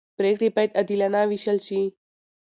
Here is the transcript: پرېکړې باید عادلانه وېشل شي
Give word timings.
پرېکړې 0.17 0.49
باید 0.55 0.75
عادلانه 0.77 1.21
وېشل 1.29 1.57
شي 1.67 1.81